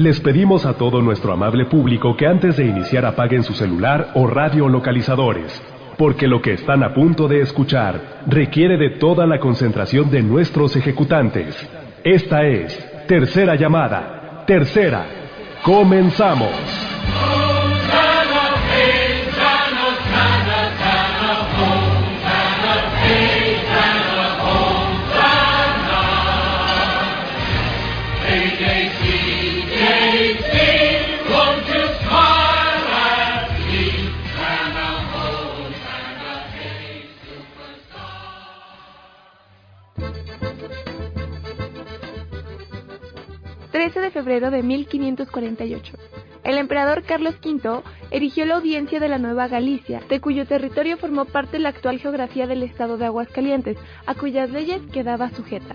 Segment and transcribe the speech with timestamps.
[0.00, 4.26] Les pedimos a todo nuestro amable público que antes de iniciar apaguen su celular o
[4.26, 5.62] radio localizadores,
[5.98, 10.74] porque lo que están a punto de escuchar requiere de toda la concentración de nuestros
[10.74, 11.54] ejecutantes.
[12.02, 14.44] Esta es Tercera Llamada.
[14.46, 15.04] Tercera.
[15.62, 16.48] Comenzamos.
[44.10, 45.96] Febrero de 1548.
[46.42, 51.24] El emperador Carlos V erigió la audiencia de la Nueva Galicia, de cuyo territorio formó
[51.24, 55.74] parte la actual geografía del estado de Aguascalientes, a cuyas leyes quedaba sujeta.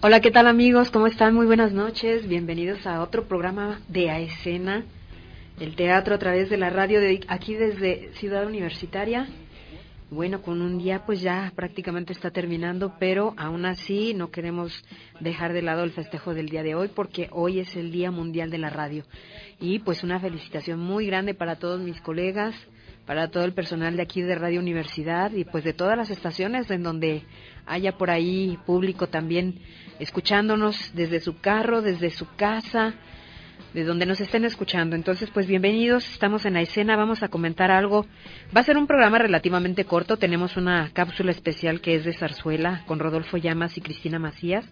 [0.00, 0.90] Hola, ¿qué tal amigos?
[0.90, 1.34] ¿Cómo están?
[1.34, 2.28] Muy buenas noches.
[2.28, 4.84] Bienvenidos a otro programa de A Escena
[5.58, 9.28] el teatro a través de la radio de aquí desde Ciudad Universitaria.
[10.10, 14.84] Bueno, con un día pues ya prácticamente está terminando, pero aún así no queremos
[15.20, 18.50] dejar de lado el festejo del día de hoy porque hoy es el Día Mundial
[18.50, 19.04] de la Radio.
[19.60, 22.54] Y pues una felicitación muy grande para todos mis colegas,
[23.06, 26.70] para todo el personal de aquí de Radio Universidad y pues de todas las estaciones
[26.70, 27.22] en donde
[27.66, 29.60] haya por ahí público también
[29.98, 32.94] escuchándonos desde su carro, desde su casa,
[33.74, 34.94] de donde nos estén escuchando.
[34.94, 38.06] Entonces, pues bienvenidos, estamos en la escena, vamos a comentar algo.
[38.56, 42.84] Va a ser un programa relativamente corto, tenemos una cápsula especial que es de zarzuela
[42.86, 44.64] con Rodolfo Llamas y Cristina Macías.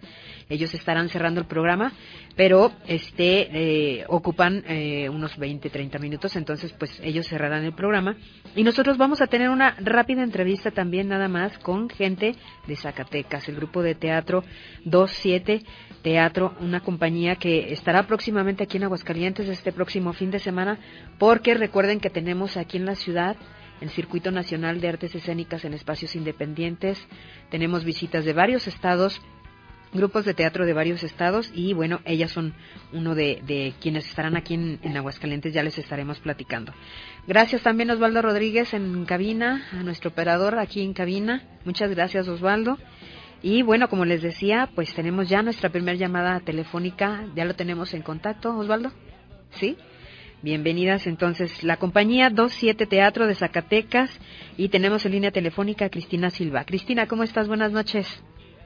[0.49, 1.93] Ellos estarán cerrando el programa,
[2.37, 8.17] pero este eh, ocupan eh, unos 20, 30 minutos, entonces pues ellos cerrarán el programa.
[8.55, 12.37] Y nosotros vamos a tener una rápida entrevista también nada más con gente
[12.69, 14.45] de Zacatecas, el grupo de teatro
[14.85, 15.65] 27
[16.03, 20.79] Teatro, una compañía que estará próximamente aquí en Aguascalientes este próximo fin de semana,
[21.19, 23.37] porque recuerden que tenemos aquí en la ciudad
[23.81, 27.05] el Circuito Nacional de Artes Escénicas en Espacios Independientes,
[27.51, 29.21] tenemos visitas de varios estados,
[29.93, 32.55] grupos de teatro de varios estados y bueno, ellas son
[32.93, 36.73] uno de, quienes estarán aquí en, en, Aguascalientes, ya les estaremos platicando.
[37.27, 41.43] Gracias también Osvaldo Rodríguez en cabina, a nuestro operador aquí en cabina.
[41.65, 42.79] Muchas gracias Osvaldo.
[43.43, 47.93] Y bueno, como les decía, pues tenemos ya nuestra primera llamada telefónica, ya lo tenemos
[47.93, 48.93] en contacto, Osvaldo.
[49.51, 49.77] ¿Sí?
[50.43, 54.11] Bienvenidas entonces, la compañía 27 Teatro de Zacatecas
[54.57, 56.65] y tenemos en línea telefónica a Cristina Silva.
[56.65, 57.49] Cristina, ¿cómo estás?
[57.49, 58.23] Buenas noches.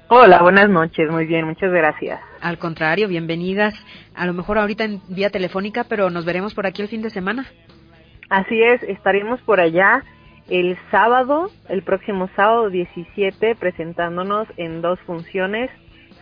[0.09, 2.21] Hola, buenas noches, muy bien, muchas gracias.
[2.43, 3.75] Al contrario, bienvenidas.
[4.15, 7.11] A lo mejor ahorita en vía telefónica, pero nos veremos por aquí el fin de
[7.11, 7.47] semana.
[8.29, 10.05] Así es, estaremos por allá
[10.49, 15.71] el sábado, el próximo sábado 17, presentándonos en dos funciones,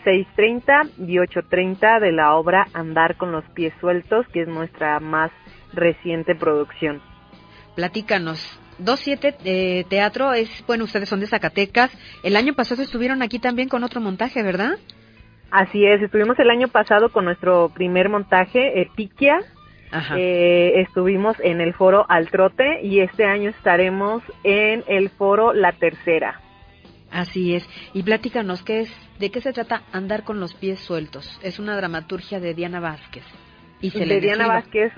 [0.04, 5.30] 6.30 y 8.30 de la obra Andar con los pies sueltos, que es nuestra más
[5.72, 7.02] reciente producción.
[7.74, 8.60] Platícanos.
[8.80, 11.96] 2.7 eh, Teatro es, bueno, ustedes son de Zacatecas.
[12.24, 14.78] El año pasado estuvieron aquí también con otro montaje, ¿verdad?
[15.50, 19.38] Así es, estuvimos el año pasado con nuestro primer montaje, Epiquia,
[20.16, 25.72] eh, estuvimos en el foro Al Trote y este año estaremos en el foro La
[25.72, 26.40] Tercera.
[27.10, 27.68] Así es.
[27.92, 31.38] Y platícanos, ¿qué es, ¿de qué se trata Andar con los pies sueltos?
[31.42, 33.24] Es una dramaturgia de Diana Vázquez.
[33.80, 34.92] Y de Diana Vázquez.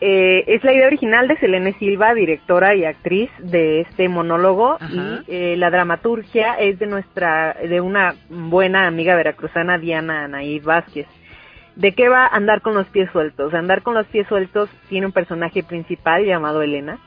[0.00, 5.20] Eh, es la idea original de Selene Silva, directora y actriz de este monólogo, y
[5.28, 11.06] eh, la dramaturgia es de nuestra, de una buena amiga veracruzana, Diana Anaí Vázquez.
[11.76, 13.54] ¿De qué va Andar con los pies sueltos?
[13.54, 16.98] Andar con los pies sueltos tiene un personaje principal llamado Elena.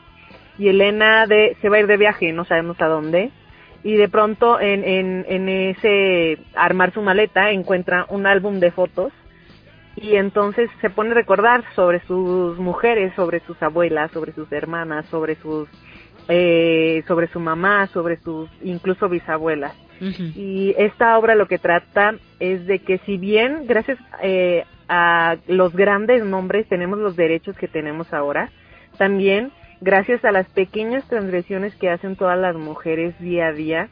[0.58, 3.32] Y Elena de, se va a ir de viaje, no sabemos a dónde.
[3.84, 9.12] Y de pronto en, en, en ese armar su maleta encuentra un álbum de fotos.
[9.96, 15.06] Y entonces se pone a recordar sobre sus mujeres, sobre sus abuelas, sobre sus hermanas,
[15.08, 15.70] sobre sus
[16.30, 19.76] eh, sobre su mamá, sobre sus incluso bisabuelas.
[20.36, 25.74] Y esta obra lo que trata es de que si bien gracias eh, a los
[25.74, 28.50] grandes nombres tenemos los derechos que tenemos ahora,
[28.98, 29.52] también
[29.82, 33.90] gracias a las pequeñas transgresiones que hacen todas las mujeres día a día,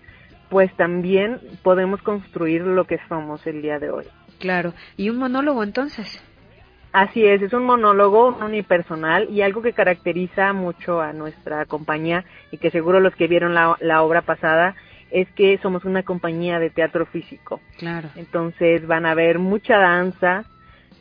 [0.49, 4.05] pues también podemos construir lo que somos el día de hoy.
[4.39, 6.21] Claro, y un monólogo entonces.
[6.93, 12.57] Así es, es un monólogo unipersonal y algo que caracteriza mucho a nuestra compañía y
[12.57, 14.75] que seguro los que vieron la, la obra pasada
[15.11, 17.59] es que somos una compañía de teatro físico.
[17.77, 18.09] Claro.
[18.15, 20.45] Entonces van a ver mucha danza,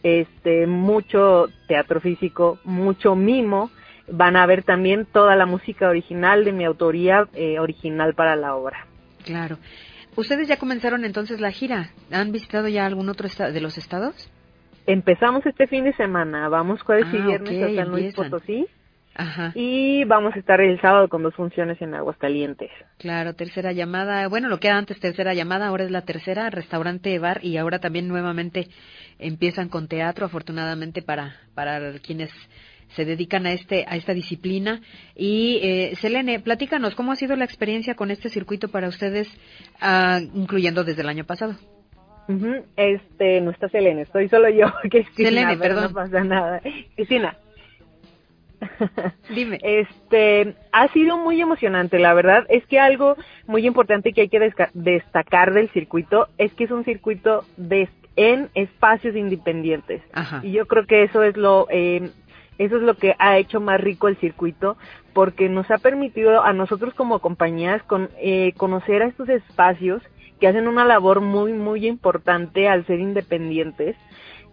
[0.03, 3.71] este, mucho teatro físico, mucho mimo,
[4.11, 8.57] van a ver también toda la música original de mi autoría eh, original para la
[8.57, 8.87] obra.
[9.25, 9.59] Claro.
[10.17, 11.91] ¿Ustedes ya comenzaron entonces la gira?
[12.11, 14.31] ¿Han visitado ya algún otro de los estados?
[14.87, 18.67] Empezamos este fin de semana, vamos jueves y ah, viernes a San Luis Potosí.
[19.21, 19.53] Ajá.
[19.55, 22.71] Y vamos a estar el sábado con dos funciones en Aguascalientes.
[22.97, 24.27] Claro, tercera llamada.
[24.29, 27.81] Bueno, lo que era antes tercera llamada, ahora es la tercera, restaurante, bar y ahora
[27.81, 28.69] también nuevamente
[29.19, 32.31] empiezan con teatro, afortunadamente para, para quienes
[32.97, 34.81] se dedican a este a esta disciplina
[35.15, 39.29] y eh, Selene platícanos cómo ha sido la experiencia con este circuito para ustedes
[39.81, 41.55] ah, incluyendo desde el año pasado
[42.75, 46.61] este no está Selene estoy solo yo que es Selene perdón no pasa nada
[46.97, 47.37] Cristina
[49.35, 49.59] Dime.
[49.63, 52.47] Este, ha sido muy emocionante, la verdad.
[52.49, 53.17] Es que algo
[53.47, 58.51] muy importante que hay que destacar del circuito es que es un circuito de, en
[58.55, 60.03] espacios independientes.
[60.43, 62.11] Y yo creo que eso es lo, eh,
[62.59, 64.77] eso es lo que ha hecho más rico el circuito,
[65.13, 70.03] porque nos ha permitido a nosotros como compañías con, eh, conocer a estos espacios
[70.39, 73.97] que hacen una labor muy, muy importante al ser independientes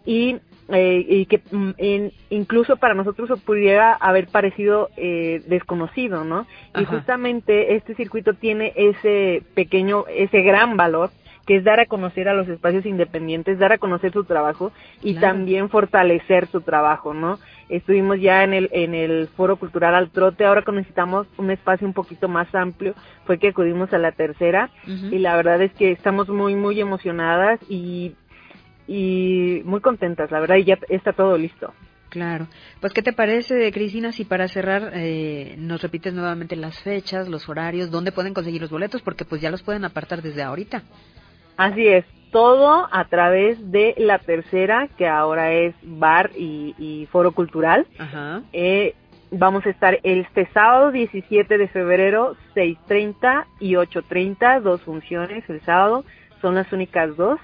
[0.05, 0.37] y
[0.69, 6.45] eh, y que mm, incluso para nosotros pudiera haber parecido eh, desconocido, ¿no?
[6.75, 11.11] Y justamente este circuito tiene ese pequeño, ese gran valor
[11.47, 15.15] que es dar a conocer a los espacios independientes, dar a conocer su trabajo y
[15.15, 17.39] también fortalecer su trabajo, ¿no?
[17.69, 21.87] Estuvimos ya en el, en el Foro Cultural al Trote, ahora que necesitamos un espacio
[21.87, 25.91] un poquito más amplio, fue que acudimos a la tercera y la verdad es que
[25.91, 28.13] estamos muy, muy emocionadas y
[28.87, 31.73] y muy contentas, la verdad, y ya está todo listo.
[32.09, 32.47] Claro.
[32.79, 37.49] Pues, ¿qué te parece, Cristina, si para cerrar eh, nos repites nuevamente las fechas, los
[37.49, 39.01] horarios, dónde pueden conseguir los boletos?
[39.01, 40.83] Porque pues ya los pueden apartar desde ahorita.
[41.57, 47.87] Así es, todo a través de la tercera, que ahora es bar y, foro cultural.
[47.97, 48.41] Ajá.
[48.53, 48.95] Eh,
[49.31, 56.05] vamos a estar este sábado 17 de febrero, 6.30 y 8.30, dos funciones el sábado,
[56.41, 57.39] son las únicas dos.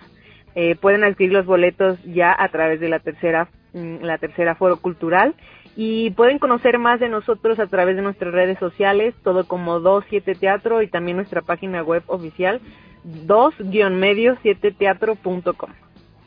[0.55, 4.77] Eh, pueden adquirir los boletos ya a través de la tercera, mm, la tercera foro
[4.77, 5.33] cultural
[5.75, 10.35] y pueden conocer más de nosotros a través de nuestras redes sociales, todo como 27
[10.35, 12.61] Teatro y también nuestra página web oficial
[13.03, 15.71] 2-medio7teatro.com.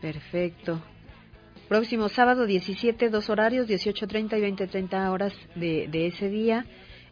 [0.01, 0.81] Perfecto.
[1.69, 6.67] Próximo sábado 17, dos horarios, 18.30 y 20.30 horas de, de ese día.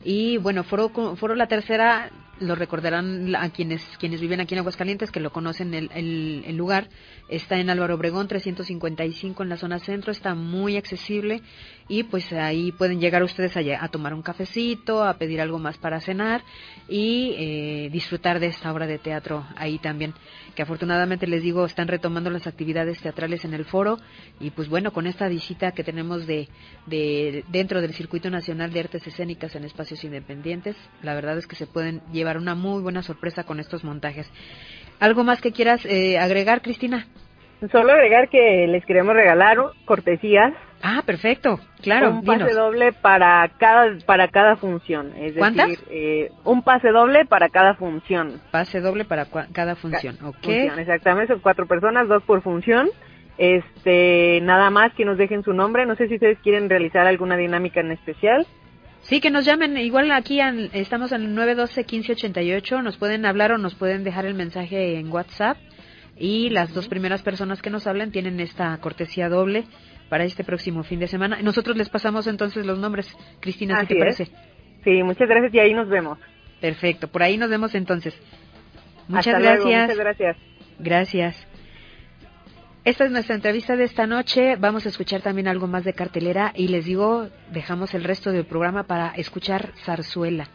[0.04, 5.10] Y bueno, foro, foro La Tercera lo recordarán a quienes quienes viven aquí en Aguascalientes
[5.10, 6.88] que lo conocen el, el, lugar.
[7.28, 11.42] Está en Álvaro Obregón 355 en la zona centro está muy accesible.
[11.88, 15.76] Y pues ahí pueden llegar ustedes allá a tomar un cafecito a pedir algo más
[15.76, 16.42] para cenar
[16.88, 20.14] y eh, disfrutar de esta obra de teatro ahí también
[20.54, 23.98] que afortunadamente les digo están retomando las actividades teatrales en el foro.
[24.40, 26.48] Y pues bueno con esta visita que tenemos de,
[26.86, 31.56] de dentro del circuito nacional de artes escénicas en espacios independientes la verdad es que
[31.56, 34.30] se pueden llevar llevar una muy buena sorpresa con estos montajes.
[34.98, 37.06] ¿Algo más que quieras eh, agregar, Cristina?
[37.70, 40.52] Solo agregar que les queremos regalar cortesías.
[40.82, 42.10] Ah, perfecto, claro.
[42.10, 45.12] Un pase doble para cada para cada función.
[45.16, 45.68] Es ¿Cuántas?
[45.68, 48.40] Decir, eh, un pase doble para cada función.
[48.50, 50.46] Pase doble para cada función, ok.
[50.46, 52.90] exactamente, son cuatro personas, dos por función.
[53.38, 55.86] Este, nada más que nos dejen su nombre.
[55.86, 58.46] No sé si ustedes quieren realizar alguna dinámica en especial.
[59.04, 59.76] Sí, que nos llamen.
[59.76, 60.40] Igual aquí
[60.72, 62.82] estamos en el 912-1588.
[62.82, 65.58] Nos pueden hablar o nos pueden dejar el mensaje en WhatsApp.
[66.16, 69.64] Y las dos primeras personas que nos hablen tienen esta cortesía doble
[70.08, 71.40] para este próximo fin de semana.
[71.42, 73.14] Nosotros les pasamos entonces los nombres.
[73.40, 74.28] Cristina, ¿qué te parece?
[74.84, 76.18] Sí, muchas gracias y ahí nos vemos.
[76.60, 78.14] Perfecto, por ahí nos vemos entonces.
[79.08, 79.88] Muchas gracias.
[79.88, 80.36] muchas gracias.
[80.78, 81.53] Gracias.
[82.84, 84.56] Esta es nuestra entrevista de esta noche.
[84.56, 88.44] Vamos a escuchar también algo más de cartelera y les digo, dejamos el resto del
[88.44, 90.50] programa para escuchar Zarzuela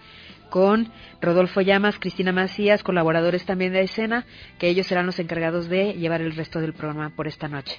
[0.52, 4.28] con Rodolfo Llamas, Cristina Macías, colaboradores también de escena,
[4.60, 7.76] que ellos serán los encargados de llevar el resto del programa por esta noche.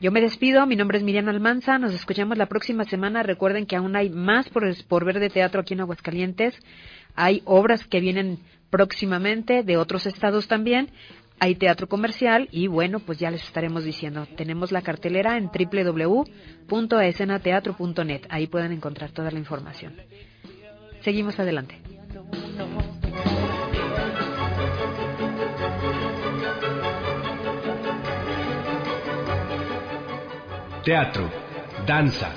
[0.00, 3.22] Yo me despido, mi nombre es Miriam Almanza, nos escuchamos la próxima semana.
[3.22, 6.58] Recuerden que aún hay más por, por ver de teatro aquí en Aguascalientes.
[7.14, 8.38] Hay obras que vienen
[8.70, 10.88] próximamente de otros estados también
[11.42, 14.28] hay teatro comercial y bueno, pues ya les estaremos diciendo.
[14.36, 18.20] Tenemos la cartelera en www.escenateatro.net.
[18.28, 19.94] Ahí pueden encontrar toda la información.
[21.00, 21.80] Seguimos adelante.
[30.84, 31.28] Teatro,
[31.84, 32.30] danza,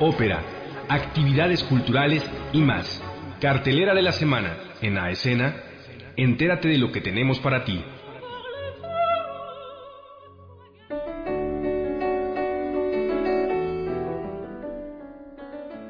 [0.00, 0.42] ópera,
[0.88, 3.00] actividades culturales y más.
[3.40, 5.54] Cartelera de la semana en la escena.
[6.16, 7.84] Entérate de lo que tenemos para ti.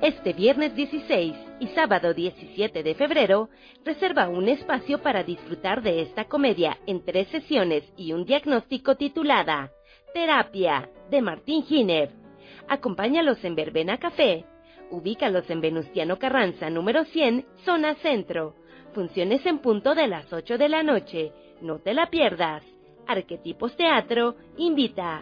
[0.09, 3.51] Este viernes 16 y sábado 17 de febrero,
[3.85, 9.71] reserva un espacio para disfrutar de esta comedia en tres sesiones y un diagnóstico titulada
[10.15, 12.11] Terapia de Martín Giner.
[12.69, 14.47] Acompáñalos en Verbena Café.
[14.91, 18.55] Ubícalos en Venustiano Carranza, número 100, zona centro.
[18.95, 21.33] Funciones en punto de las 8 de la noche.
[21.61, 22.63] No te la pierdas.
[23.07, 25.21] Arquetipos Teatro invita.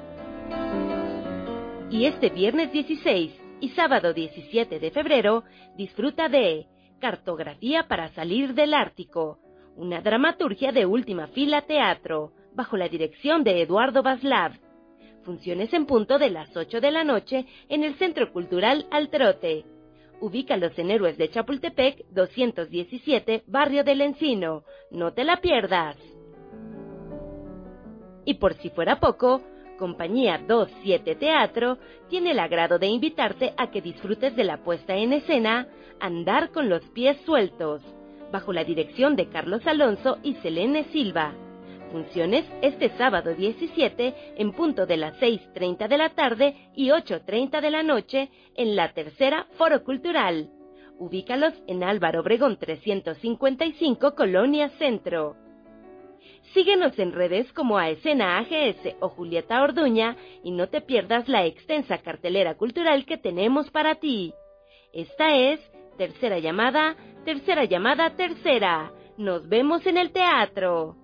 [1.90, 5.44] Y este viernes 16 y sábado 17 de febrero
[5.76, 6.66] disfruta de
[7.00, 9.38] Cartografía para salir del Ártico,
[9.76, 14.52] una dramaturgia de última fila teatro, bajo la dirección de Eduardo Baslav.
[15.22, 19.64] Funciones en punto de las 8 de la noche en el Centro Cultural Altrote.
[20.20, 24.64] Ubícalos en Héroes de Chapultepec 217, Barrio del Encino.
[24.90, 25.96] No te la pierdas.
[28.24, 29.42] Y por si fuera poco,
[29.78, 31.78] Compañía 27 Teatro
[32.08, 35.68] tiene el agrado de invitarte a que disfrutes de la puesta en escena
[36.00, 37.80] Andar con los pies sueltos,
[38.30, 41.32] bajo la dirección de Carlos Alonso y Selene Silva.
[41.90, 47.70] Funciones este sábado 17 en punto de las 6.30 de la tarde y 8.30 de
[47.70, 50.50] la noche en la tercera Foro Cultural.
[50.98, 55.36] Ubícalos en Álvaro Obregón 355 Colonia Centro.
[56.54, 61.44] Síguenos en redes como a Escena AGS o Julieta Orduña y no te pierdas la
[61.44, 64.32] extensa cartelera cultural que tenemos para ti.
[64.92, 65.60] Esta es
[65.98, 68.92] Tercera Llamada, Tercera Llamada, Tercera.
[69.18, 70.96] Nos vemos en el teatro.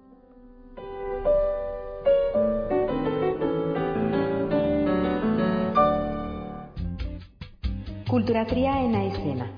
[8.09, 9.53] Culturatría en la escena.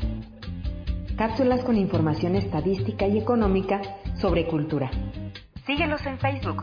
[1.16, 3.80] Cápsulas con información estadística y económica
[4.21, 4.90] sobre cultura.
[5.66, 6.62] Síguenos en Facebook.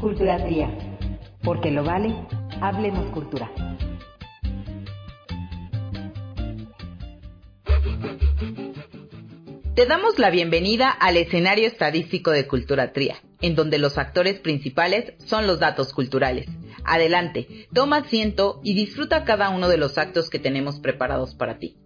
[0.00, 0.70] Cultura Tría.
[1.42, 2.16] Porque lo vale,
[2.62, 3.52] hablemos cultura.
[9.74, 15.12] Te damos la bienvenida al escenario estadístico de Cultura Tría, en donde los actores principales
[15.26, 16.46] son los datos culturales.
[16.84, 21.76] Adelante, toma asiento y disfruta cada uno de los actos que tenemos preparados para ti.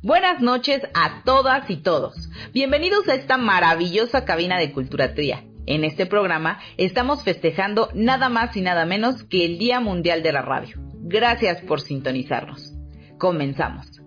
[0.00, 2.30] Buenas noches a todas y todos.
[2.54, 5.44] Bienvenidos a esta maravillosa cabina de Cultura Tría.
[5.68, 10.32] En este programa estamos festejando nada más y nada menos que el Día Mundial de
[10.32, 10.78] la Radio.
[10.94, 12.72] Gracias por sintonizarnos.
[13.18, 14.00] Comenzamos.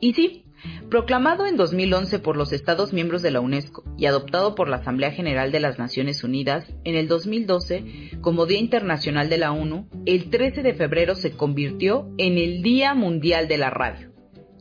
[0.00, 0.44] Y sí,
[0.90, 5.10] proclamado en 2011 por los Estados miembros de la UNESCO y adoptado por la Asamblea
[5.10, 10.28] General de las Naciones Unidas en el 2012 como Día Internacional de la ONU, el
[10.28, 14.07] 13 de febrero se convirtió en el Día Mundial de la Radio.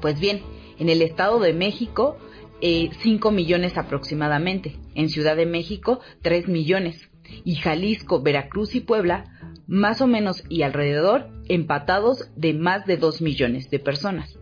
[0.01, 0.41] Pues bien,
[0.79, 2.17] en el Estado de México,
[2.61, 7.09] 5 eh, millones aproximadamente, en Ciudad de México, 3 millones,
[7.43, 9.25] y Jalisco, Veracruz y Puebla,
[9.67, 14.39] más o menos y alrededor, empatados de más de 2 millones de personas.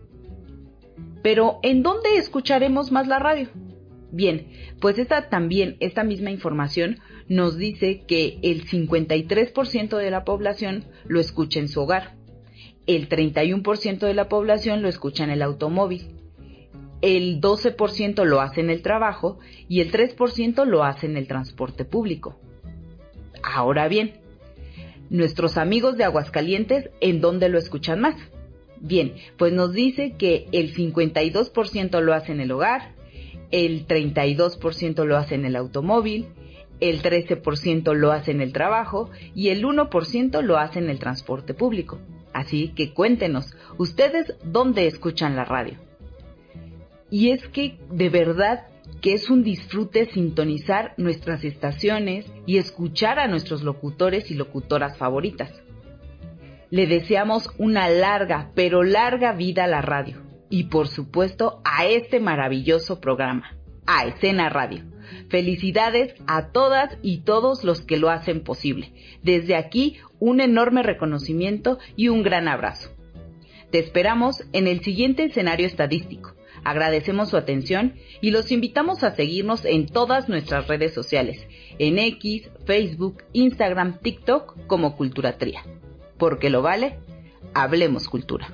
[1.22, 3.48] Pero, ¿en dónde escucharemos más la radio?
[4.10, 4.48] Bien,
[4.80, 11.20] pues esta también, esta misma información nos dice que el 53% de la población lo
[11.20, 12.14] escucha en su hogar,
[12.86, 16.08] el 31% de la población lo escucha en el automóvil,
[17.00, 19.38] el 12% lo hace en el trabajo
[19.68, 22.38] y el 3% lo hace en el transporte público.
[23.42, 24.14] Ahora bien,
[25.10, 28.16] nuestros amigos de Aguascalientes, ¿en dónde lo escuchan más?
[28.80, 32.92] Bien, pues nos dice que el 52% lo hace en el hogar,
[33.50, 36.26] el 32% lo hace en el automóvil,
[36.80, 41.54] el 13% lo hace en el trabajo y el 1% lo hace en el transporte
[41.54, 42.00] público.
[42.32, 45.78] Así que cuéntenos, ¿ustedes dónde escuchan la radio?
[47.10, 48.66] Y es que de verdad
[49.00, 55.62] que es un disfrute sintonizar nuestras estaciones y escuchar a nuestros locutores y locutoras favoritas.
[56.70, 62.18] Le deseamos una larga, pero larga vida a la radio y por supuesto a este
[62.18, 64.93] maravilloso programa, a Escena Radio.
[65.28, 68.92] Felicidades a todas y todos los que lo hacen posible.
[69.22, 72.90] Desde aquí, un enorme reconocimiento y un gran abrazo.
[73.70, 76.34] Te esperamos en el siguiente escenario estadístico.
[76.64, 81.46] Agradecemos su atención y los invitamos a seguirnos en todas nuestras redes sociales,
[81.78, 85.62] en X, Facebook, Instagram, TikTok como Cultura Tría.
[86.18, 86.98] Porque lo vale,
[87.52, 88.48] hablemos cultura.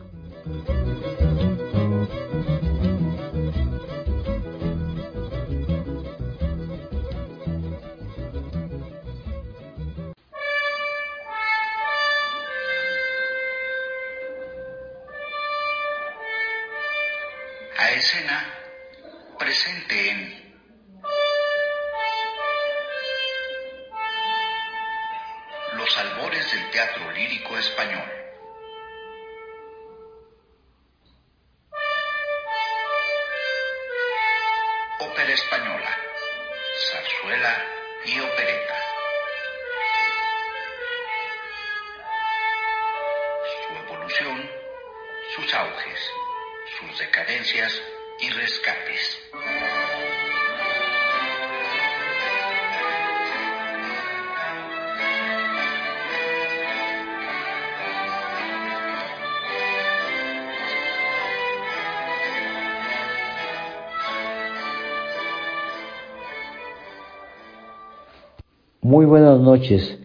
[69.01, 69.99] Muy buenas noches.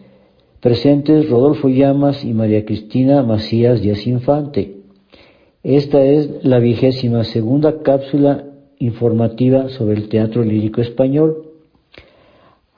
[0.62, 4.78] Presentes Rodolfo Llamas y María Cristina Macías Díaz Infante.
[5.62, 8.46] Esta es la vigésima segunda cápsula
[8.78, 11.42] informativa sobre el teatro lírico español.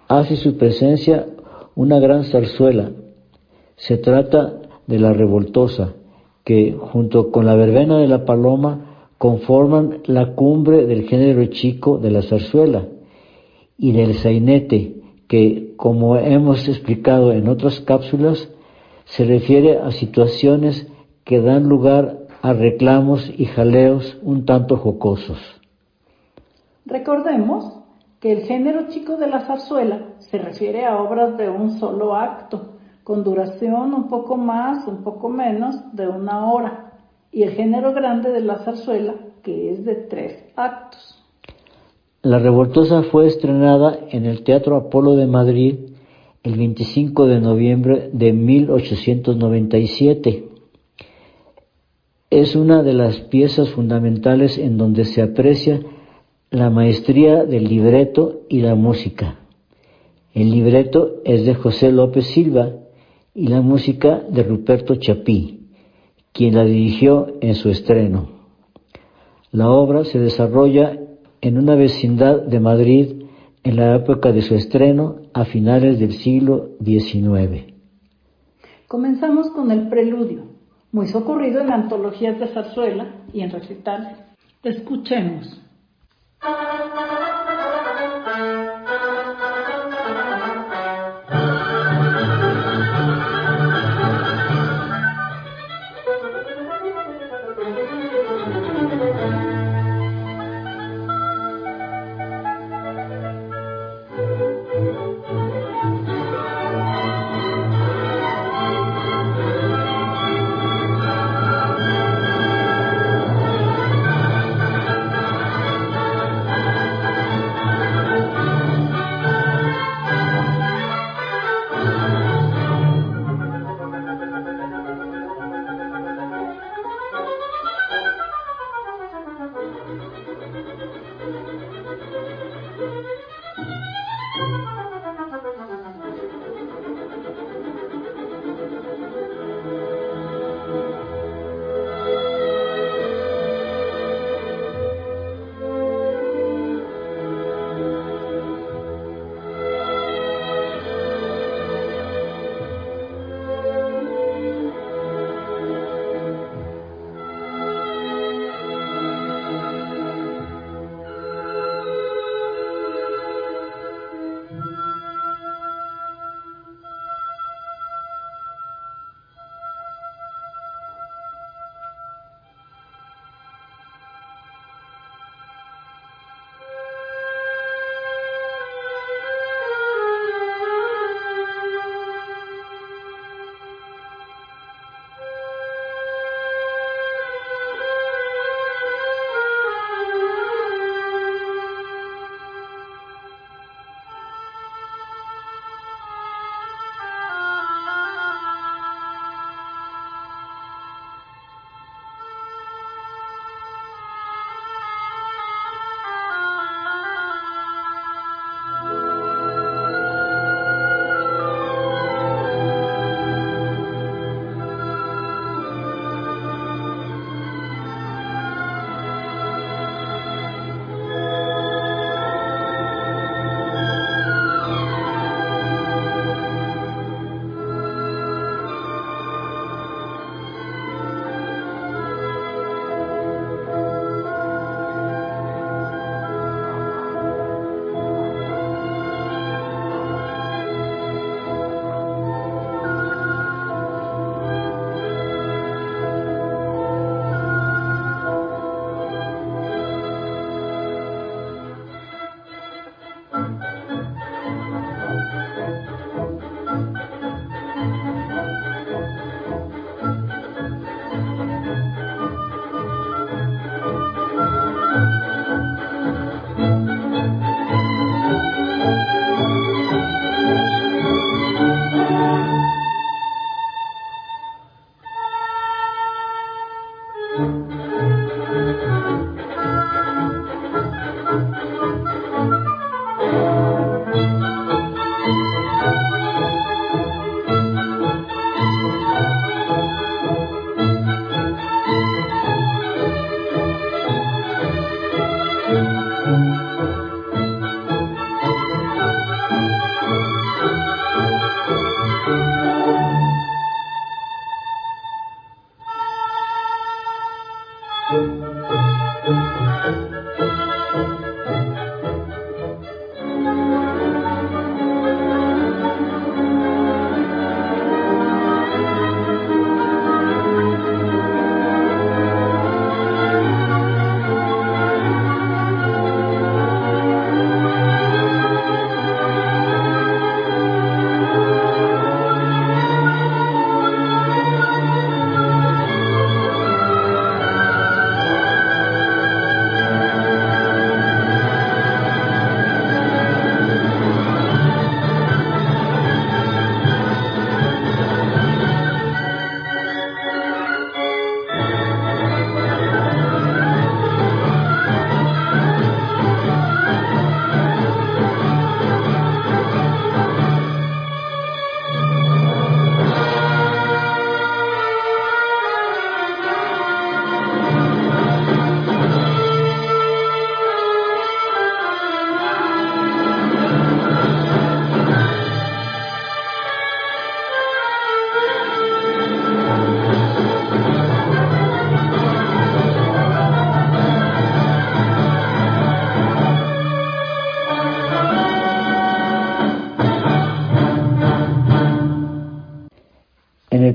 [0.08, 1.24] Hace su presencia
[1.76, 2.90] una gran zarzuela.
[3.76, 5.94] Se trata de la revoltosa,
[6.42, 12.10] que junto con la verbena de la paloma conforman la cumbre del género chico de
[12.10, 12.88] la zarzuela
[13.78, 14.96] y del sainete,
[15.28, 18.48] que, como hemos explicado en otras cápsulas,
[19.04, 20.88] se refiere a situaciones
[21.24, 25.38] que dan lugar a reclamos y jaleos un tanto jocosos.
[26.84, 27.78] Recordemos
[28.18, 32.74] que el género chico de la zarzuela se refiere a obras de un solo acto,
[33.04, 36.92] con duración un poco más, un poco menos de una hora,
[37.30, 39.14] y el género grande de la zarzuela,
[39.44, 41.17] que es de tres actos.
[42.22, 45.76] La Revoltosa fue estrenada en el Teatro Apolo de Madrid
[46.42, 50.48] el 25 de noviembre de 1897.
[52.30, 55.80] Es una de las piezas fundamentales en donde se aprecia
[56.50, 59.38] la maestría del libreto y la música.
[60.34, 62.72] El libreto es de José López Silva
[63.32, 65.68] y la música de Ruperto Chapí,
[66.32, 68.28] quien la dirigió en su estreno.
[69.52, 70.98] La obra se desarrolla
[71.40, 73.24] en una vecindad de Madrid
[73.64, 77.74] en la época de su estreno a finales del siglo XIX.
[78.86, 80.44] Comenzamos con el preludio,
[80.92, 84.16] muy socorrido en antologías de zarzuela y en recitales.
[84.62, 85.60] Escuchemos.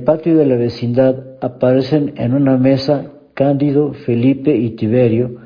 [0.04, 5.38] Patio de la vecindad aparecen en una mesa Cándido, Felipe y Tiberio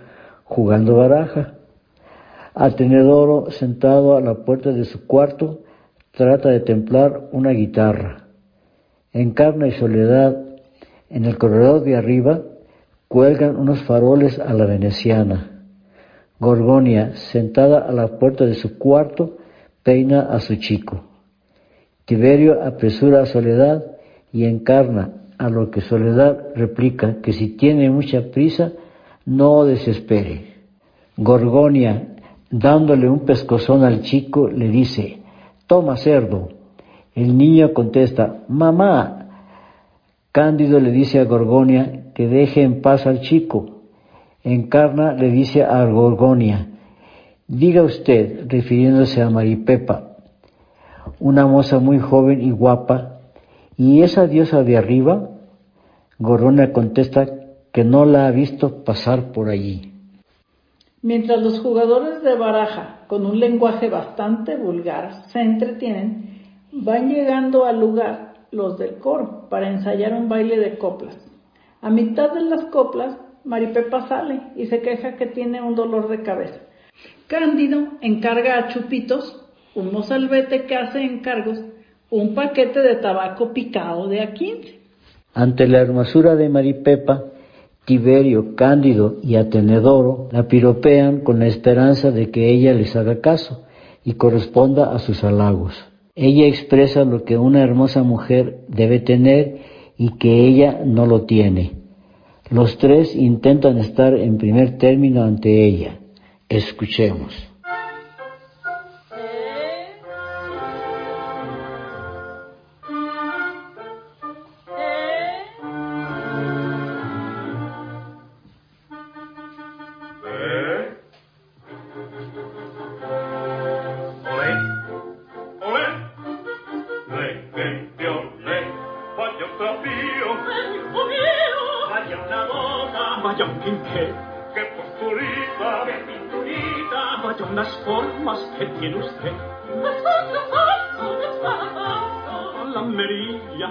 [0.44, 1.54] jugando baraja.
[2.54, 5.60] Atenedoro, sentado a la puerta de su cuarto,
[6.12, 8.28] trata de templar una guitarra.
[9.14, 10.38] Encarna y Soledad,
[11.10, 12.42] en el corredor de arriba,
[13.08, 15.52] cuelgan unos faroles a la veneciana.
[16.40, 19.38] Gorgonia, sentada a la puerta de su cuarto,
[19.84, 21.04] peina a su chico.
[22.06, 23.97] Tiberio apresura a Soledad
[24.32, 28.72] y encarna, a lo que Soledad replica que si tiene mucha prisa,
[29.26, 30.54] no desespere.
[31.16, 32.16] Gorgonia,
[32.50, 35.20] dándole un pescozón al chico, le dice,
[35.68, 36.50] toma cerdo.
[37.14, 39.28] El niño contesta, mamá.
[40.32, 43.82] Cándido le dice a Gorgonia que deje en paz al chico.
[44.44, 46.68] Encarna le dice a Gorgonia,
[47.48, 50.18] diga usted, refiriéndose a Maripepa,
[51.20, 53.17] una moza muy joven y guapa,
[53.78, 55.30] ¿y esa diosa de arriba?
[56.18, 57.28] Gorgonia contesta
[57.72, 59.94] que no la ha visto pasar por allí.
[61.04, 67.80] Mientras los jugadores de baraja, con un lenguaje bastante vulgar, se entretienen, van llegando al
[67.80, 71.16] lugar los del coro para ensayar un baile de coplas.
[71.82, 76.24] A mitad de las coplas, Maripepa sale y se queja que tiene un dolor de
[76.24, 76.60] cabeza.
[77.28, 81.62] Cándido encarga a Chupitos, un mozalbete que hace encargos,
[82.10, 84.80] un paquete de tabaco picado de a 15.
[85.34, 87.26] Ante la hermosura de Maripepa,
[87.86, 93.64] Tiberio, Cándido y Atenedoro la piropean con la esperanza de que ella les haga caso
[94.04, 95.74] y corresponda a sus halagos.
[96.16, 99.60] Ella expresa lo que una hermosa mujer debe tener
[99.98, 101.74] y que ella no lo tiene.
[102.50, 106.00] Los tres intentan estar en primer término ante ella.
[106.50, 107.47] Escuchemos.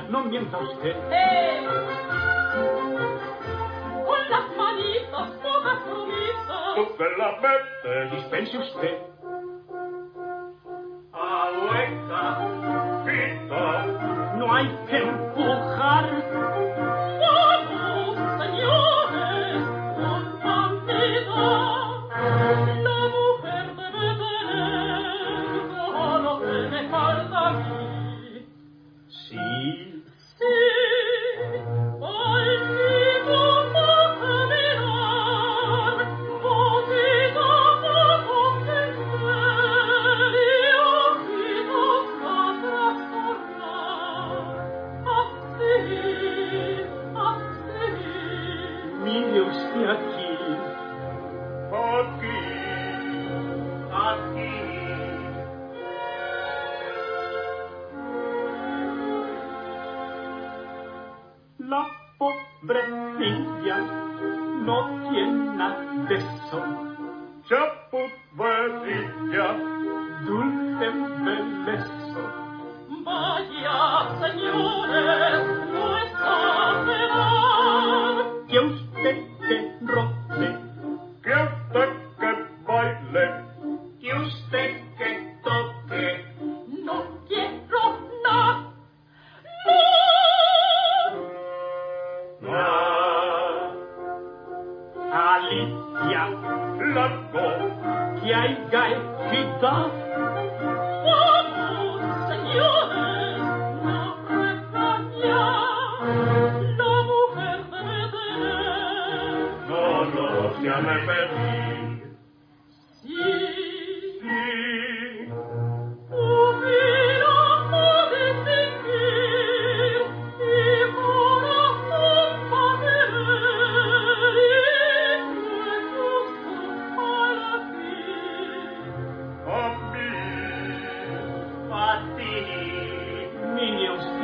[0.09, 0.97] no mienta usted.
[1.11, 1.67] Eh,
[4.05, 6.75] con las manitas, pocas bromitas.
[6.75, 8.17] Tú la mete.
[8.17, 8.99] Dispense usted.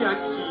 [0.03, 0.42] yet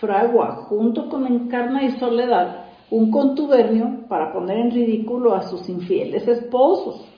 [0.00, 6.26] fragua, junto con Encarna y Soledad, un contubernio para poner en ridículo a sus infieles
[6.28, 7.08] esposos.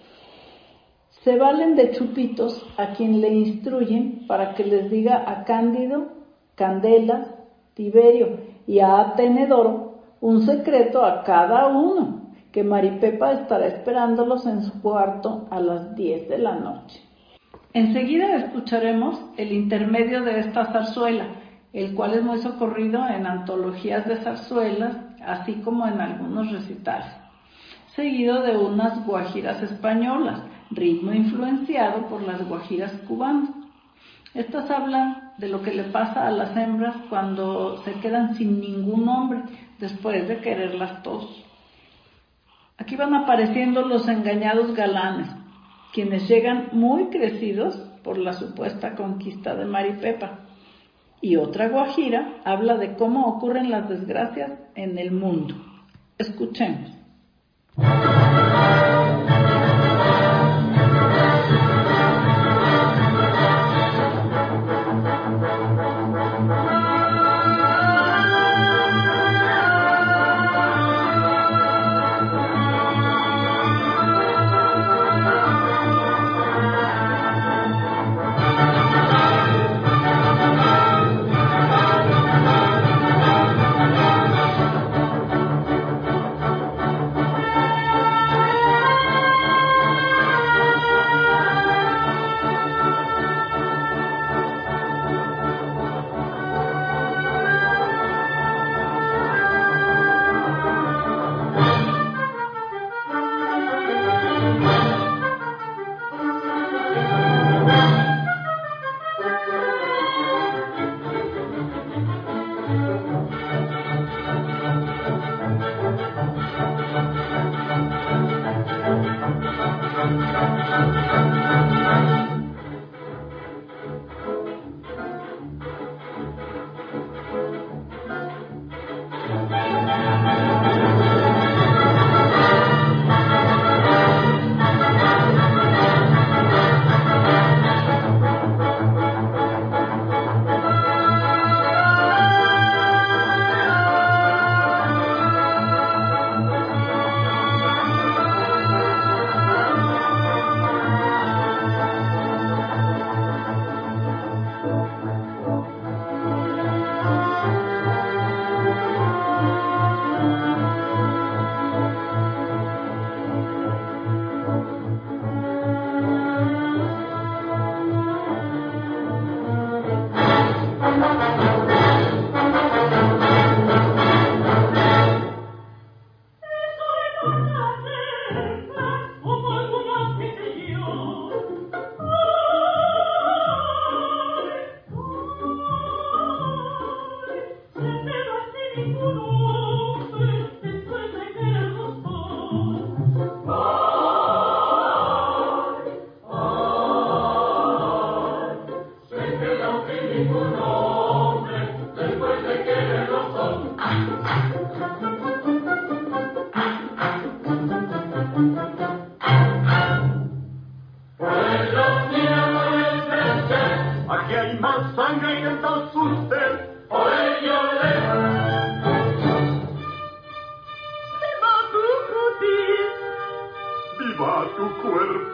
[1.22, 6.08] Se valen de chupitos a quien le instruyen para que les diga a Cándido,
[6.54, 7.34] Candela,
[7.74, 14.80] Tiberio y a Atenedoro un secreto a cada uno, que Maripepa estará esperándolos en su
[14.80, 17.02] cuarto a las 10 de la noche.
[17.74, 21.26] Enseguida escucharemos el intermedio de esta zarzuela,
[21.74, 27.12] el cual es muy socorrido en antologías de zarzuelas, así como en algunos recitales,
[27.96, 33.50] seguido de unas guajiras españolas, ritmo influenciado por las guajiras cubanas.
[34.34, 39.08] Estas hablan de lo que le pasa a las hembras cuando se quedan sin ningún
[39.08, 39.42] hombre
[39.80, 41.44] después de quererlas todos.
[42.78, 45.28] Aquí van apareciendo los engañados galanes,
[45.92, 50.40] quienes llegan muy crecidos por la supuesta conquista de Maripepa.
[51.20, 55.54] Y otra guajira habla de cómo ocurren las desgracias en el mundo.
[56.18, 56.90] Escuchemos.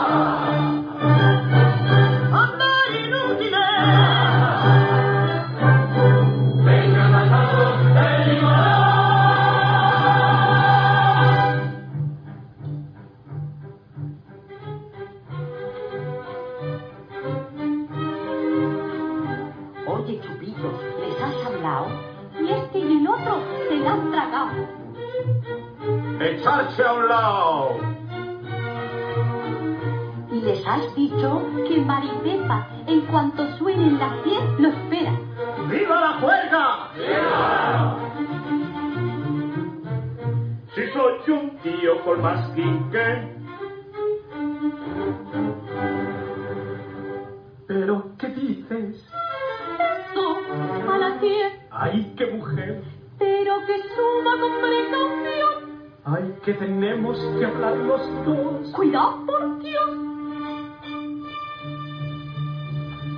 [57.38, 58.72] que hablar los dos.
[58.74, 59.90] Cuidado, por Dios.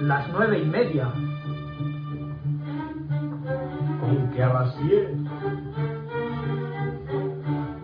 [0.02, 1.12] Las nueve y media.
[4.00, 5.10] ¿Con qué a las diez?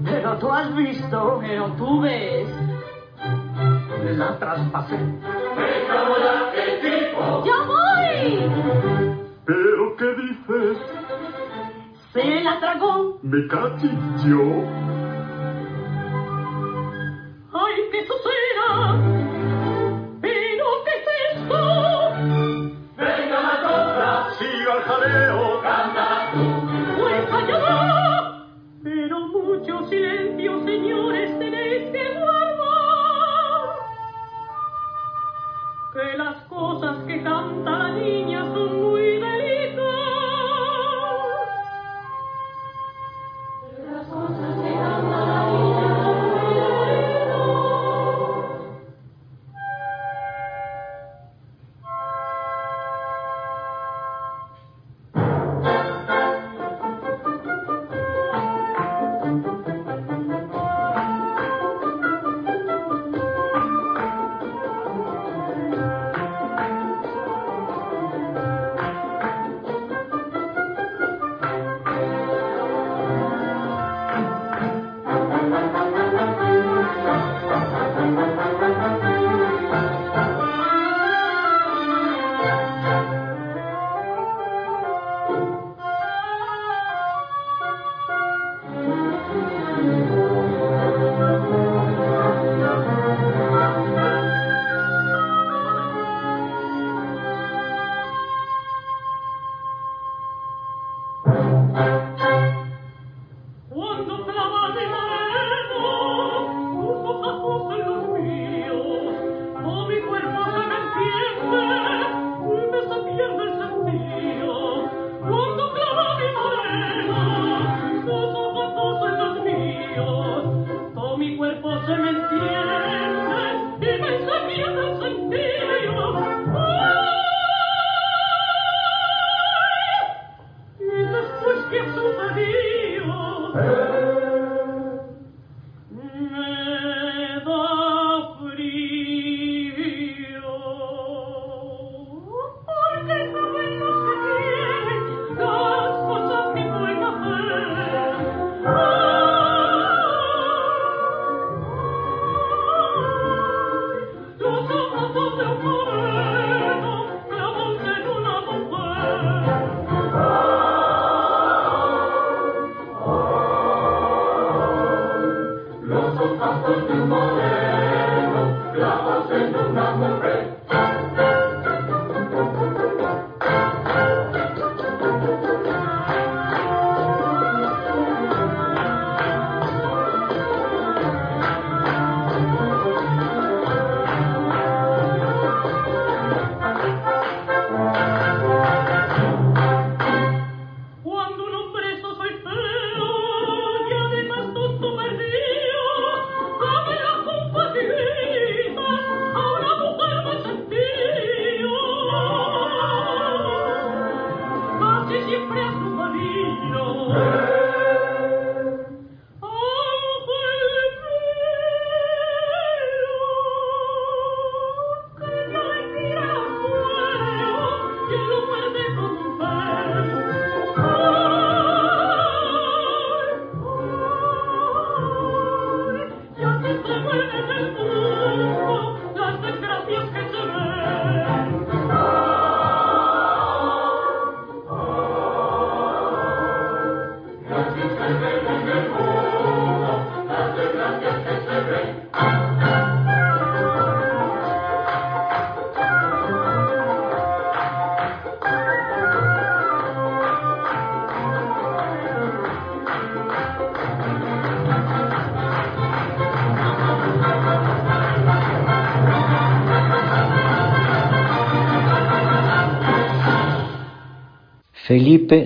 [0.04, 1.38] Pero tú has visto.
[1.40, 2.48] Pero tú ves.
[4.16, 4.98] La traspasé.
[7.44, 8.50] ¡Yo voy!
[9.44, 10.78] ¿Pero qué dices?
[12.12, 13.20] Se la tragó.
[13.22, 13.90] ¿Me cachis?
[18.04, 19.09] 破碎了。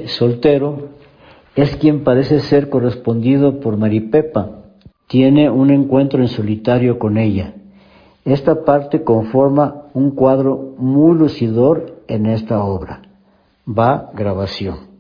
[0.07, 0.89] Soltero,
[1.55, 4.63] es quien parece ser correspondido por Maripepa.
[5.07, 7.55] Tiene un encuentro en solitario con ella.
[8.25, 13.03] Esta parte conforma un cuadro muy lucidor en esta obra.
[13.67, 14.94] Va grabación.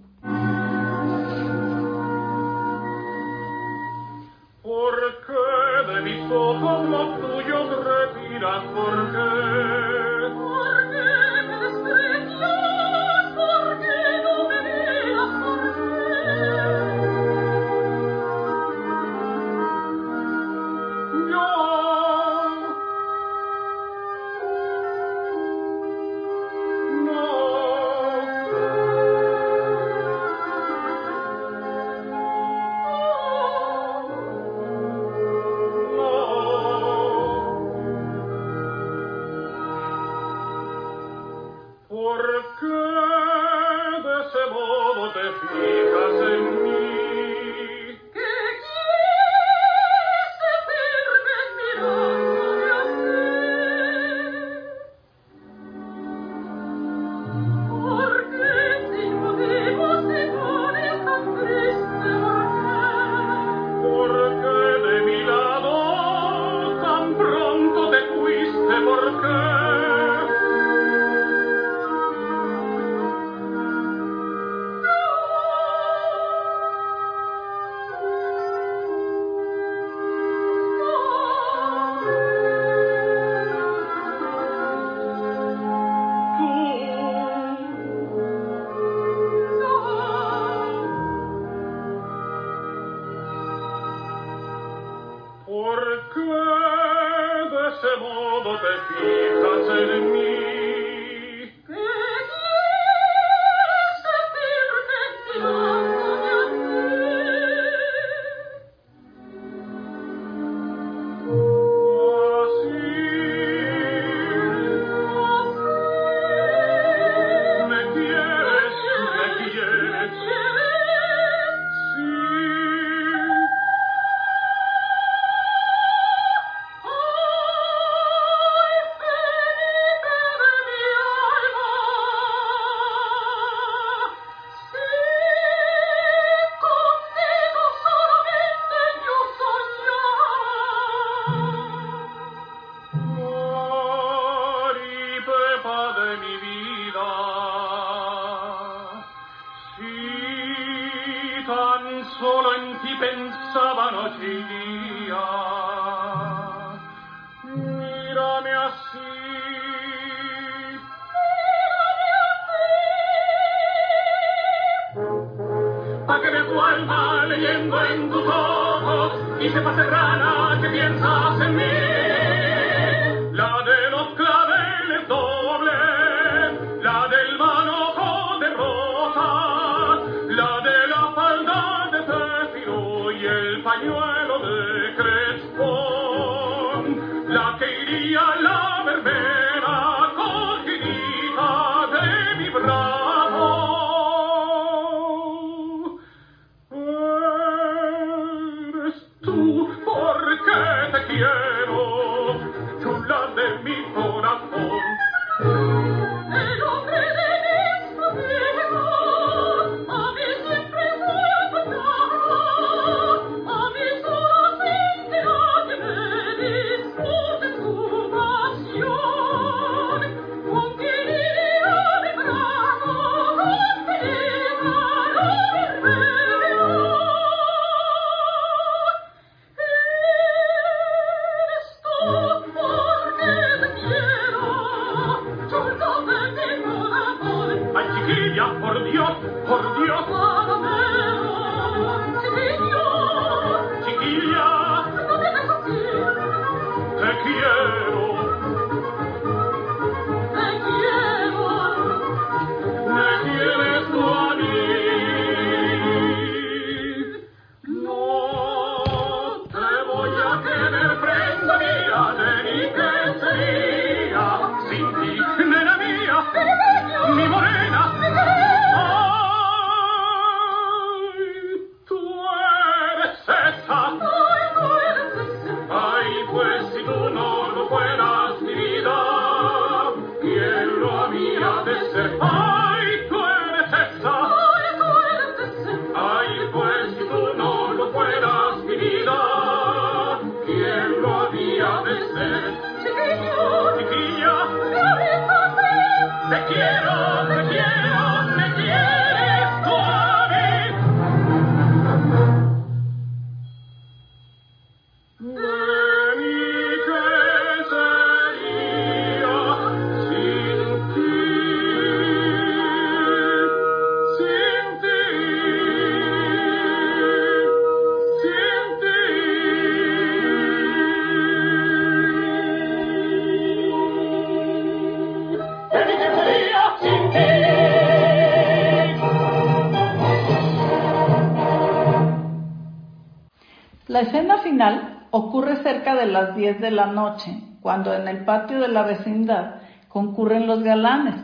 [333.95, 337.30] La escena final ocurre cerca de las 10 de la noche,
[337.61, 341.14] cuando en el patio de la vecindad concurren los galanes,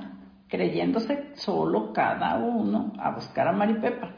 [0.47, 4.13] creyéndose solo cada uno a buscar a Maripepa,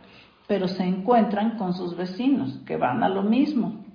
[0.46, 3.86] pero se encuentran con sus vecinos, que van a lo mismo.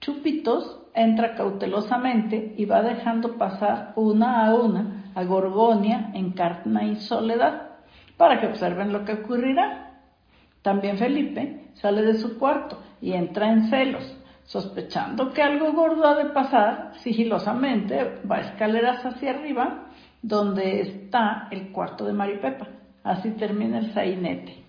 [0.00, 7.72] Chupitos entra cautelosamente y va dejando pasar una a una a Gorgonia, Encarna y Soledad,
[8.16, 10.00] para que observen lo que ocurrirá.
[10.62, 16.14] También Felipe sale de su cuarto y entra en celos, sospechando que algo gordo ha
[16.16, 19.86] de pasar, sigilosamente va escaleras hacia arriba,
[20.22, 22.68] donde está el cuarto de Maripepa.
[23.02, 24.64] Así termina el sainete.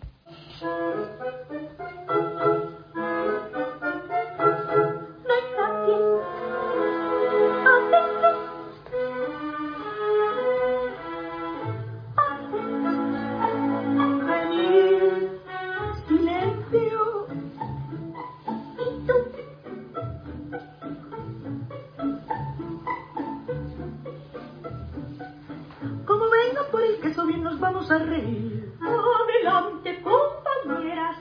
[27.91, 28.71] sonreír.
[28.79, 31.17] Adelante, compañeras.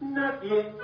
[0.00, 0.74] Nadie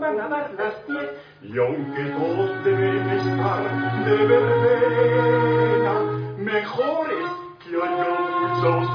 [0.00, 1.10] va a lavar las pies
[1.42, 5.94] y aunque todos deben estar de verbena,
[6.38, 7.28] mejores
[7.58, 8.93] que yo muchos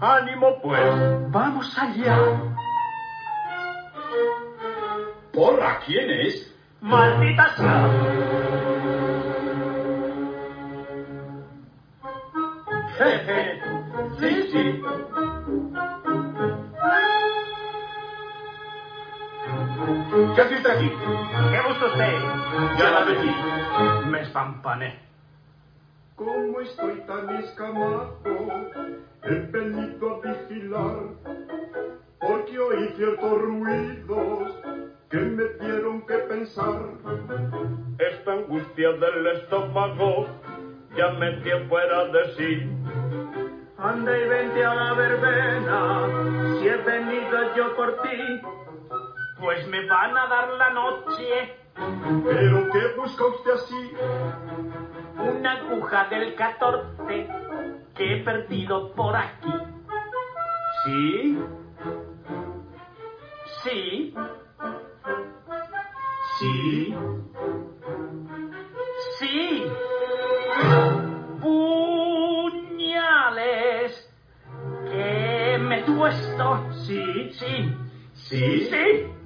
[0.00, 1.30] Ánimo pues.
[1.30, 2.18] Vamos allá.
[5.32, 6.54] ¿Porra quién es?
[6.80, 7.88] Maldita sea.
[12.98, 13.60] Jeje.
[14.18, 14.82] Sí, sí.
[20.34, 20.92] ¿Qué hace usted aquí?
[21.50, 22.12] ¿Qué gusta usted?
[22.78, 24.08] Ya la metí.
[24.10, 25.07] Me espampané.
[26.18, 28.18] ¿Cómo estoy tan escamado?
[29.22, 30.96] He venido a vigilar,
[32.20, 34.52] porque oí ciertos ruidos
[35.10, 36.82] que me dieron que pensar.
[38.00, 40.26] Esta angustia del estómago
[40.96, 42.68] ya me tiene fuera de sí.
[43.78, 48.40] Anda y vente a la verbena, si he venido yo por ti,
[49.38, 51.54] pues me van a dar la noche.
[52.24, 53.92] ¿Pero qué busca usted así?
[55.18, 57.26] Una aguja del 14
[57.94, 59.52] que he perdido por aquí.
[60.84, 61.36] ¿Sí?
[63.62, 64.12] Sí.
[66.38, 66.94] Sí.
[69.18, 69.64] Sí.
[72.60, 73.92] Puñales
[74.88, 76.58] que me tuesto.
[76.86, 77.28] Sí.
[77.32, 77.68] Sí.
[78.12, 78.68] Sí.
[78.70, 79.17] Sí.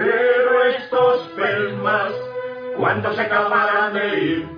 [0.00, 2.10] Pero estos pelmas,
[2.78, 4.48] ¿cuándo se acabarán de ir?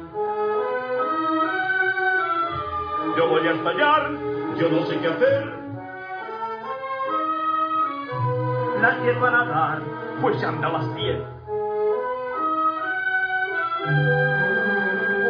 [3.17, 4.13] Yo voy a estallar,
[4.57, 5.53] yo no sé qué hacer.
[8.81, 9.83] Las diez van a dar,
[10.21, 11.21] pues anda a las diez.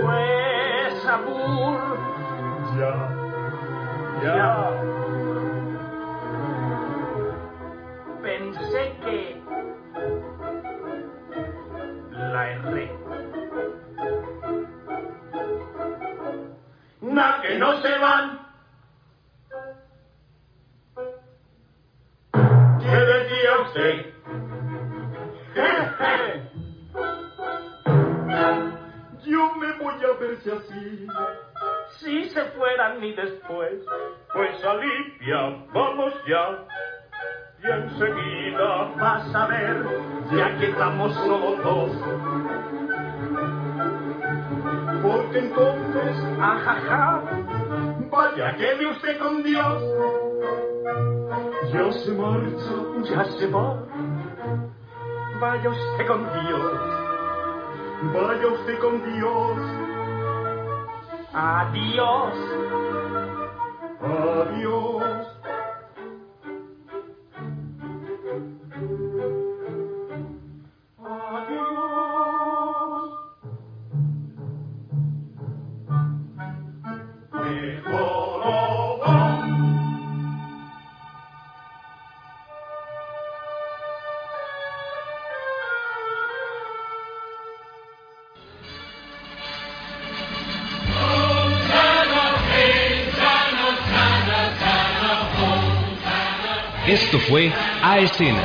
[0.03, 1.05] Pues.
[2.79, 3.09] Ya.
[4.23, 4.37] Ya.
[4.37, 4.92] ya.
[12.53, 12.87] Erré.
[17.01, 18.39] Na que no se van.
[22.81, 23.97] ¿Qué decía usted?
[29.25, 31.07] Yo me voy a verse así.
[31.99, 33.85] Si se fueran ni después,
[34.33, 36.65] pues alivia, vamos ya.
[37.63, 39.85] Y enseguida vas a ver,
[40.33, 41.57] ya que estamos solo
[45.33, 47.23] que entonces, ajaja,
[48.11, 49.83] vaya, quede usted con Dios.
[51.73, 52.75] Ya se marcha,
[53.05, 53.83] ya se va,
[55.41, 56.73] vaya usted con Dios,
[58.13, 59.59] vaya usted con Dios.
[61.33, 62.35] Adiós,
[64.03, 65.12] adiós.
[97.33, 97.51] Fue
[97.83, 98.43] A Escena,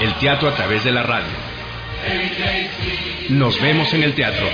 [0.00, 1.30] el teatro a través de la radio.
[3.28, 4.48] Nos vemos en el teatro.